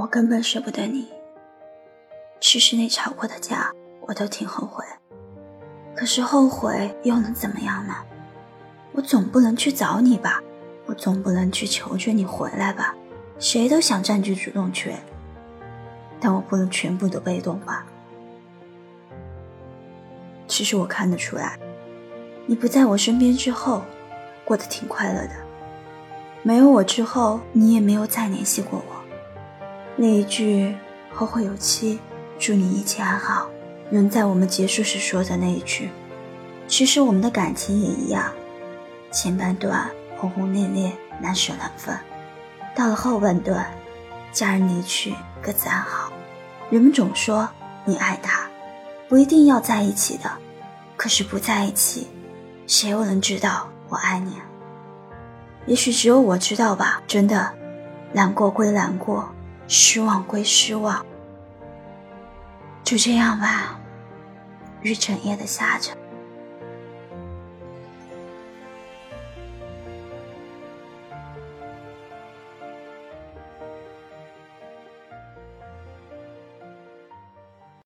[0.00, 1.08] 我根本舍不得你。
[2.40, 4.84] 其实那吵过的架，我都挺后悔。
[5.96, 7.96] 可是后悔又能怎么样呢？
[8.92, 10.40] 我总不能去找你吧？
[10.86, 12.94] 我总不能去求求你回来吧？
[13.40, 14.96] 谁都想占据主动权，
[16.20, 17.84] 但我不能全部都被动吧？
[20.46, 21.58] 其实我看得出来，
[22.46, 23.82] 你不在我身边之后，
[24.44, 25.32] 过得挺快乐的。
[26.44, 28.97] 没有我之后，你也没有再联系过我。
[30.00, 30.76] 那一句
[31.12, 31.98] “后会有期”。
[32.38, 33.50] 祝你一切安好，
[33.90, 35.90] 仍在我们结束时说的那一句。
[36.68, 38.32] 其实我们的感情也一样，
[39.10, 41.98] 前半段轰轰烈烈，难舍难分，
[42.76, 43.66] 到了后半段，
[44.30, 46.12] 家人离去，各自安好。
[46.70, 47.48] 人们总说
[47.84, 48.48] 你爱他，
[49.08, 50.30] 不一定要在一起的，
[50.96, 52.06] 可是不在一起，
[52.68, 54.34] 谁又能知道我爱你？
[55.66, 57.02] 也许只有我知道吧。
[57.08, 57.52] 真的，
[58.12, 59.28] 难过归难过，
[59.68, 61.06] 失望归失望。
[62.82, 63.78] 就这样吧，
[64.80, 65.90] 雨整夜的下着。